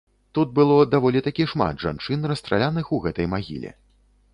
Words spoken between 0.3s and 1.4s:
Тут было даволі